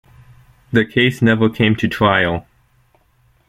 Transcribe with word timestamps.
The 0.73 0.83
case 0.83 1.21
never 1.21 1.47
came 1.47 1.75
to 1.75 1.87
trial. 1.87 2.47